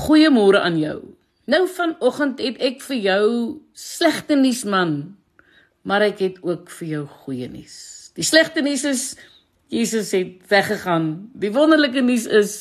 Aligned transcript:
Goeiemôre 0.00 0.60
aan 0.64 0.78
jou. 0.80 0.98
Nou 1.50 1.66
vanoggend 1.68 2.38
het 2.40 2.60
ek 2.62 2.78
vir 2.86 3.00
jou 3.04 3.26
slegte 3.76 4.36
nuus 4.38 4.62
man, 4.64 5.16
maar 5.84 6.04
ek 6.06 6.22
het 6.24 6.38
ook 6.46 6.70
vir 6.78 6.88
jou 6.88 7.02
goeie 7.24 7.48
nuus. 7.52 7.76
Die 8.16 8.24
slegte 8.24 8.62
nuus 8.64 8.86
is 8.88 9.02
Jesus 9.70 10.14
het 10.16 10.40
weggegaan. 10.48 11.28
Die 11.36 11.52
wonderlike 11.52 12.00
nuus 12.06 12.24
is 12.26 12.54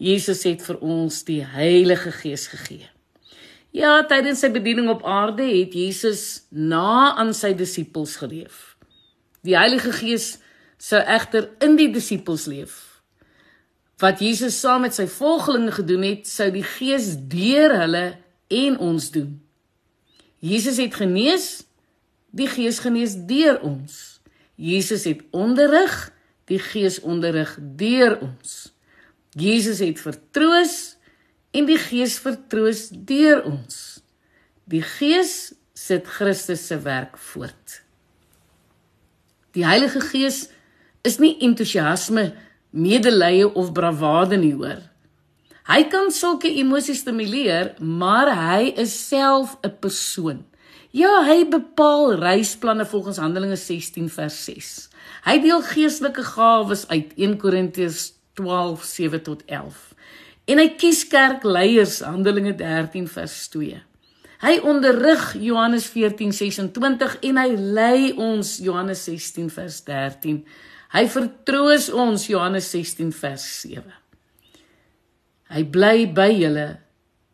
Jesus 0.00 0.46
het 0.48 0.64
vir 0.64 0.80
ons 0.80 1.20
die 1.28 1.42
Heilige 1.44 2.14
Gees 2.16 2.48
gegee. 2.48 2.88
Ja, 3.76 4.00
tydens 4.08 4.40
sy 4.40 4.48
bediening 4.50 4.88
op 4.90 5.04
aarde 5.04 5.44
het 5.46 5.76
Jesus 5.76 6.46
na 6.48 7.12
aan 7.20 7.34
sy 7.36 7.52
disippels 7.58 8.16
geleef. 8.22 8.78
Die 9.44 9.58
Heilige 9.58 9.92
Gees 10.00 10.38
sou 10.80 11.02
egter 11.02 11.52
in 11.60 11.76
die 11.76 11.90
disippels 11.92 12.48
leef 12.48 12.89
wat 14.00 14.20
Jesus 14.24 14.56
saam 14.60 14.86
met 14.86 14.96
sy 14.96 15.06
volgelinge 15.10 15.74
gedoen 15.76 16.06
het, 16.06 16.28
sou 16.28 16.48
die 16.52 16.64
Gees 16.64 17.12
deur 17.30 17.74
hulle 17.82 18.04
en 18.48 18.78
ons 18.80 19.10
doen. 19.12 19.34
Jesus 20.40 20.80
het 20.80 20.96
genees, 20.96 21.48
die 22.32 22.48
Gees 22.48 22.80
genees 22.80 23.18
deur 23.28 23.60
ons. 23.66 24.20
Jesus 24.56 25.04
het 25.04 25.20
onderrig, 25.36 25.94
die 26.48 26.58
Gees 26.60 27.00
onderrig 27.04 27.54
deur 27.60 28.16
ons. 28.24 28.72
Jesus 29.36 29.78
het 29.84 30.00
vertroos 30.00 30.96
en 31.54 31.68
die 31.68 31.78
Gees 31.78 32.18
vertroos 32.22 32.88
deur 32.90 33.44
ons. 33.44 34.00
Die 34.70 34.82
Gees 34.82 35.52
sit 35.76 36.08
Christus 36.08 36.66
se 36.66 36.78
werk 36.82 37.18
voort. 37.18 37.80
Die 39.54 39.66
Heilige 39.66 40.00
Gees 40.00 40.48
is 41.06 41.18
nie 41.18 41.36
entoesiasme 41.42 42.30
medelee 42.70 43.54
of 43.54 43.72
bravade 43.72 44.36
nie 44.36 44.54
hoor. 44.54 44.82
Hy 45.70 45.84
kan 45.90 46.10
sulke 46.10 46.50
emosies 46.50 47.02
stimuleer, 47.04 47.74
maar 47.78 48.30
hy 48.34 48.72
is 48.76 48.94
self 49.08 49.56
'n 49.62 49.76
persoon. 49.80 50.44
Ja, 50.90 51.22
hy 51.22 51.46
bepaal 51.46 52.14
reisplanne 52.18 52.86
volgens 52.86 53.16
Handelinge 53.16 53.56
16 53.56 54.08
vers 54.10 54.44
6. 54.44 54.88
Hy 55.24 55.38
deel 55.38 55.62
geestelike 55.62 56.22
gawes 56.22 56.88
uit 56.88 57.12
1 57.16 57.36
Korintiërs 57.38 58.12
12:7 58.34 59.22
tot 59.22 59.42
11. 59.46 59.94
En 60.44 60.58
hy 60.58 60.68
kies 60.68 61.04
kerkleiers 61.06 62.00
Handelinge 62.00 62.54
13 62.54 63.08
vers 63.08 63.48
2. 63.48 63.82
Hy 64.40 64.54
onderrig 64.64 65.34
Johannes 65.38 65.86
14:26 65.92 67.18
en 67.20 67.36
hy 67.36 67.48
lei 67.56 68.12
ons 68.16 68.56
Johannes 68.58 69.04
16 69.04 69.50
vers 69.50 69.82
13. 69.84 70.44
Hy 70.90 71.04
vertroos 71.06 71.86
ons 71.94 72.24
Johannes 72.26 72.66
16 72.72 73.12
vers 73.14 73.44
7. 73.62 73.84
Hy 75.54 75.62
bly 75.70 76.08
by 76.10 76.30
julle 76.34 76.66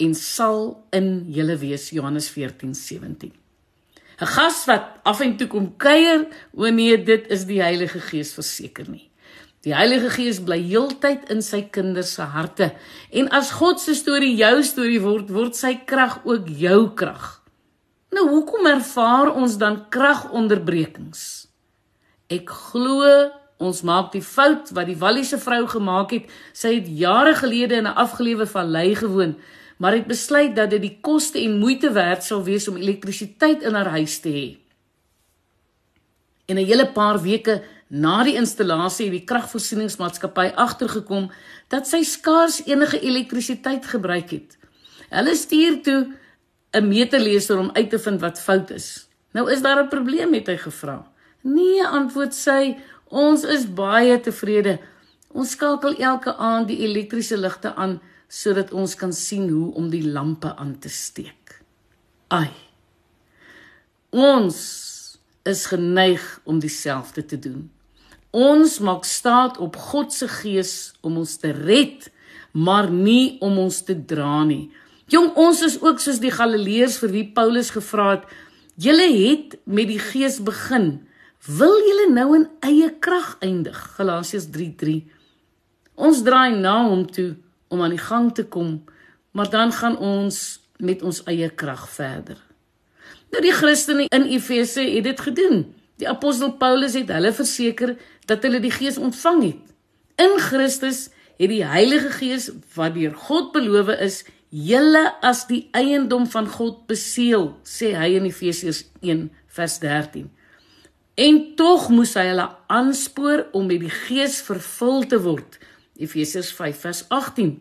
en 0.00 0.14
sal 0.16 0.62
in 0.96 1.10
julle 1.32 1.58
wees 1.60 1.90
Johannes 1.92 2.30
14:17. 2.32 3.32
'n 4.22 4.26
Gas 4.26 4.64
wat 4.66 5.00
af 5.04 5.20
en 5.20 5.36
toe 5.36 5.48
kom 5.48 5.76
kuier, 5.76 6.28
o 6.54 6.70
nee, 6.70 6.96
dit 6.96 7.26
is 7.28 7.44
die 7.44 7.60
Heilige 7.60 8.00
Gees 8.00 8.32
verseker 8.32 8.88
nie. 8.88 9.10
Die 9.64 9.74
Heilige 9.74 10.10
Gees 10.10 10.40
bly 10.40 10.58
heeltyd 10.62 11.28
in 11.30 11.42
sy 11.42 11.62
kinders 11.62 12.14
se 12.14 12.22
harte 12.22 12.72
en 13.10 13.28
as 13.28 13.50
God 13.50 13.80
se 13.80 13.94
storie 13.94 14.34
jou 14.36 14.62
storie 14.62 15.00
word, 15.00 15.28
word 15.30 15.54
sy 15.56 15.74
krag 15.86 16.24
ook 16.24 16.48
jou 16.48 16.94
krag. 16.94 17.42
Nou 18.12 18.28
hoekom 18.28 18.66
ervaar 18.66 19.32
ons 19.34 19.58
dan 19.58 19.86
kragonderbrekings? 19.90 21.46
Ek 22.30 22.48
glo 22.48 23.30
Ons 23.62 23.84
maak 23.86 24.10
die 24.12 24.24
fout 24.26 24.72
wat 24.74 24.88
die 24.90 24.98
Walliese 24.98 25.38
vrou 25.38 25.62
gemaak 25.70 26.10
het. 26.16 26.30
Sy 26.52 26.74
het 26.80 26.88
jare 26.88 27.34
gelede 27.38 27.78
in 27.78 27.86
'n 27.86 27.98
afgelewe 28.04 28.46
vallei 28.46 28.94
gewoon, 28.94 29.36
maar 29.78 29.92
het 29.92 30.06
besluit 30.06 30.56
dat 30.56 30.70
dit 30.70 30.82
die 30.82 30.98
koste 31.00 31.38
en 31.38 31.58
moeite 31.58 31.92
werd 31.92 32.24
sal 32.24 32.42
wees 32.42 32.68
om 32.68 32.76
elektrisiteit 32.76 33.62
in 33.62 33.74
haar 33.74 33.90
huis 33.90 34.20
te 34.20 34.28
hê. 34.28 34.48
En 36.46 36.56
'n 36.56 36.66
hele 36.66 36.86
paar 36.86 37.22
weke 37.22 37.62
na 37.88 38.24
die 38.24 38.34
installasie 38.34 39.04
het 39.04 39.14
die 39.14 39.24
kragvoorsieningsmaatskappy 39.24 40.52
agtergekom 40.54 41.30
dat 41.68 41.86
sy 41.86 42.02
skaars 42.02 42.62
enige 42.66 43.00
elektrisiteit 43.00 43.86
gebruik 43.86 44.30
het. 44.30 44.58
Hulle 45.10 45.34
stuur 45.34 45.82
toe 45.82 46.12
'n 46.72 46.88
meterleser 46.88 47.58
om 47.58 47.70
uit 47.72 47.90
te 47.90 47.98
vind 47.98 48.20
wat 48.20 48.40
fout 48.40 48.70
is. 48.70 49.08
Nou 49.32 49.50
is 49.50 49.62
daar 49.62 49.82
'n 49.84 49.88
probleem 49.88 50.32
het 50.34 50.46
hy 50.46 50.56
gevra. 50.56 51.11
Nee, 51.42 51.86
antwoord 51.86 52.34
sy, 52.34 52.76
Ons 53.12 53.44
is 53.44 53.66
baie 53.68 54.16
tevrede. 54.24 54.78
Ons 55.36 55.52
skakel 55.52 55.98
elke 56.00 56.32
aand 56.40 56.70
die 56.70 56.80
elektriese 56.86 57.36
ligte 57.36 57.74
aan 57.76 57.98
sodat 58.32 58.70
ons 58.72 58.94
kan 58.96 59.12
sien 59.12 59.50
hoe 59.52 59.74
om 59.76 59.90
die 59.92 60.06
lampe 60.08 60.54
aan 60.56 60.78
te 60.80 60.88
steek. 60.88 61.58
Ai. 62.32 62.48
Ons 64.08 64.62
is 65.44 65.66
geneig 65.68 66.24
om 66.48 66.62
dieselfde 66.64 67.26
te 67.28 67.36
doen. 67.36 67.68
Ons 68.32 68.78
maak 68.80 69.04
staat 69.04 69.60
op 69.60 69.76
God 69.76 70.16
se 70.16 70.30
gees 70.40 70.94
om 71.04 71.20
ons 71.20 71.36
te 71.42 71.52
red, 71.52 72.08
maar 72.56 72.88
nie 72.88 73.36
om 73.44 73.60
ons 73.60 73.82
te 73.84 73.92
dra 73.92 74.40
nie. 74.48 74.70
Jong, 75.12 75.34
ons 75.36 75.60
is 75.68 75.76
ook 75.84 76.00
soos 76.00 76.22
die 76.24 76.32
Galileërs 76.32 76.96
vir 77.04 77.12
wie 77.12 77.28
Paulus 77.36 77.74
gevra 77.76 78.14
het: 78.16 78.24
"Julle 78.80 79.10
het 79.12 79.58
met 79.68 79.92
die 79.92 80.00
gees 80.00 80.40
begin, 80.40 81.04
Wil 81.42 81.74
julle 81.82 82.06
nou 82.14 82.36
in 82.36 82.44
eie 82.62 82.86
krag 83.02 83.34
eindig? 83.42 83.74
Galasiërs 83.96 84.46
3:3. 84.54 85.02
Ons 85.94 86.22
draai 86.22 86.54
na 86.54 86.86
hom 86.86 87.02
toe 87.10 87.34
om 87.68 87.80
aan 87.82 87.90
die 87.90 87.98
gang 87.98 88.34
te 88.34 88.44
kom, 88.44 88.84
maar 89.32 89.50
dan 89.50 89.72
gaan 89.72 89.98
ons 89.98 90.60
met 90.78 91.02
ons 91.02 91.22
eie 91.26 91.50
krag 91.50 91.88
verder. 91.90 92.38
Nou 93.30 93.42
die 93.42 93.52
Christene 93.52 94.06
in 94.08 94.22
Efese 94.30 94.80
het 94.80 95.04
dit 95.04 95.20
gedoen. 95.20 95.74
Die 95.96 96.08
apostel 96.08 96.52
Paulus 96.52 96.94
het 96.94 97.10
hulle 97.10 97.32
verseker 97.32 97.96
dat 98.26 98.42
hulle 98.42 98.60
die 98.60 98.70
Gees 98.70 98.98
ontvang 98.98 99.42
het. 99.42 99.74
In 100.22 100.38
Christus 100.38 101.08
het 101.38 101.50
die 101.50 101.64
Heilige 101.66 102.10
Gees 102.10 102.52
wat 102.74 102.94
deur 102.94 103.14
God 103.14 103.50
beloof 103.52 103.88
is, 103.98 104.24
julle 104.48 105.10
as 105.22 105.46
die 105.46 105.68
eiendom 105.72 106.26
van 106.26 106.46
God 106.46 106.86
beseël, 106.86 107.56
sê 107.64 107.96
hy 107.98 108.14
in 108.14 108.30
Efesiërs 108.30 108.84
1 109.00 109.26
vers 109.46 109.78
13. 109.78 110.30
En 111.14 111.54
tog 111.56 111.88
moes 111.92 112.14
hy 112.16 112.24
hulle 112.30 112.46
aanspoor 112.72 113.46
om 113.52 113.66
met 113.68 113.82
die 113.84 113.92
Gees 113.92 114.40
vervul 114.46 115.04
te 115.06 115.18
word. 115.20 115.58
Efesiërs 116.00 116.52
5:18. 116.56 117.58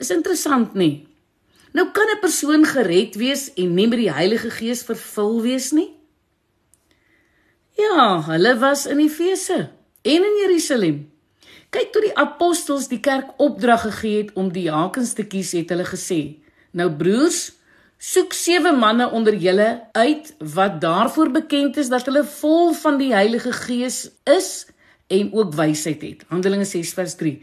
Is 0.00 0.10
interessant, 0.10 0.74
nê? 0.74 1.04
Nou 1.72 1.90
kan 1.90 2.08
'n 2.14 2.20
persoon 2.20 2.64
gered 2.64 3.14
wees 3.14 3.52
en 3.54 3.74
nie 3.74 3.86
met 3.86 3.98
die 3.98 4.12
Heilige 4.12 4.50
Gees 4.50 4.82
vervul 4.82 5.42
wees 5.42 5.70
nie? 5.72 5.90
Ja, 7.76 8.22
hulle 8.22 8.58
was 8.58 8.86
in 8.86 8.98
Efese 8.98 9.70
en 10.02 10.24
in 10.24 10.36
Jerusalem. 10.42 11.10
Kyk 11.70 11.92
toe 11.92 12.02
die 12.02 12.16
apostels 12.16 12.88
die 12.88 13.00
kerk 13.00 13.32
opdrag 13.36 13.80
gegee 13.82 14.22
het 14.22 14.32
om 14.38 14.52
diakens 14.52 15.12
te 15.12 15.24
kies, 15.26 15.52
het 15.52 15.68
hulle 15.68 15.84
gesê: 15.84 16.38
"Nou 16.70 16.90
broers, 16.90 17.52
Soek 18.04 18.34
sewe 18.36 18.74
manne 18.76 19.06
onder 19.16 19.32
julle 19.40 19.68
uit 19.96 20.34
wat 20.54 20.80
daarvoor 20.80 21.30
bekend 21.32 21.78
is 21.80 21.88
dat 21.88 22.04
hulle 22.04 22.24
vol 22.28 22.74
van 22.76 22.98
die 23.00 23.14
Heilige 23.14 23.52
Gees 23.56 24.10
is 24.28 24.66
en 25.08 25.32
ook 25.32 25.54
wysheid 25.56 26.02
het. 26.04 26.26
Handelinge 26.28 26.68
6 26.68 26.92
vers 26.98 27.14
3. 27.16 27.38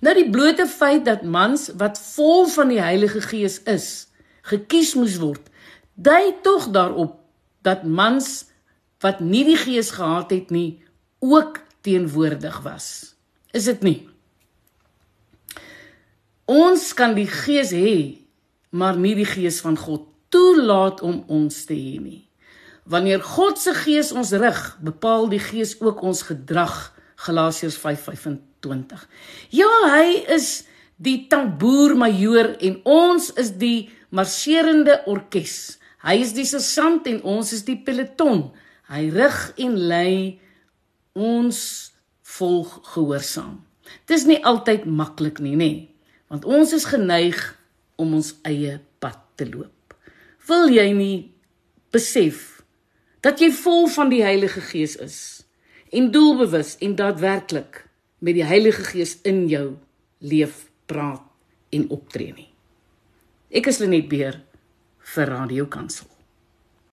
Nou 0.00 0.14
die 0.16 0.30
blote 0.32 0.64
feit 0.72 1.04
dat 1.04 1.26
mans 1.36 1.68
wat 1.76 2.00
vol 2.14 2.48
van 2.48 2.72
die 2.72 2.80
Heilige 2.80 3.20
Gees 3.28 3.60
is, 3.68 4.08
gekies 4.48 4.94
moes 4.96 5.20
word, 5.20 5.52
dui 5.94 6.32
tog 6.42 6.70
daarop 6.72 7.18
dat 7.60 7.84
mans 7.84 8.46
wat 9.04 9.20
nie 9.20 9.44
die 9.44 9.60
Gees 9.60 9.92
gehad 9.98 10.32
het 10.32 10.48
nie, 10.50 10.80
ook 11.20 11.60
teenwoordig 11.84 12.62
was. 12.64 13.16
Is 13.52 13.68
dit 13.68 13.84
nie? 13.84 13.98
Ons 16.48 16.94
kan 16.96 17.12
die 17.18 17.28
Gees 17.28 17.76
hê 17.76 18.25
maar 18.70 18.98
nie 18.98 19.14
die 19.18 19.28
gees 19.28 19.60
van 19.64 19.76
God 19.78 20.06
toelaat 20.28 21.02
om 21.06 21.22
ons 21.32 21.64
te 21.68 21.74
hê 21.74 21.98
nie. 22.02 22.22
Wanneer 22.86 23.22
God 23.22 23.58
se 23.58 23.74
gees 23.74 24.12
ons 24.14 24.30
rig, 24.38 24.60
bepaal 24.84 25.28
die 25.30 25.42
gees 25.42 25.74
ook 25.80 26.02
ons 26.06 26.22
gedrag. 26.28 26.92
Galasiërs 27.16 27.78
5:25. 27.80 29.06
Ja, 29.50 29.70
hy 29.90 30.22
is 30.28 30.66
die 30.96 31.26
tamboermajoor 31.28 32.56
en 32.60 32.80
ons 32.84 33.32
is 33.40 33.50
die 33.58 33.90
marserende 34.08 35.00
orkes. 35.06 35.78
Hy 36.04 36.20
is 36.22 36.32
die 36.36 36.46
sersant 36.46 37.06
en 37.10 37.22
ons 37.22 37.52
is 37.52 37.64
die 37.66 37.78
peloton. 37.82 38.50
Hy 38.88 39.08
rig 39.10 39.38
en 39.56 39.76
lei 39.90 40.38
ons 41.16 41.58
volg 42.36 42.80
gehoorsaam. 42.92 43.64
Dis 44.06 44.26
nie 44.26 44.38
altyd 44.44 44.84
maklik 44.86 45.40
nie, 45.42 45.56
nê? 45.56 45.72
Want 46.30 46.44
ons 46.44 46.72
is 46.76 46.86
geneig 46.90 47.38
om 48.00 48.14
ons 48.18 48.32
eie 48.48 48.78
pad 49.02 49.18
te 49.36 49.48
loop. 49.48 49.96
Wil 50.48 50.70
jy 50.74 50.86
nie 50.96 51.16
besef 51.94 52.62
dat 53.24 53.40
jy 53.42 53.50
vol 53.50 53.88
van 53.90 54.12
die 54.12 54.22
Heilige 54.22 54.62
Gees 54.70 54.96
is 55.02 55.18
en 55.94 56.10
doelbewus 56.14 56.76
en 56.84 56.96
daadwerklik 56.98 57.84
met 58.22 58.36
die 58.38 58.46
Heilige 58.46 58.84
Gees 58.86 59.16
in 59.26 59.46
jou 59.50 59.76
leef, 60.24 60.66
praat 60.86 61.24
en 61.74 61.88
optree 61.90 62.32
nie? 62.36 62.50
Ek 63.50 63.70
is 63.70 63.80
Lenet 63.82 64.08
Beer 64.10 64.42
vir 65.14 65.32
Radio 65.32 65.66
Kansel. 65.70 66.15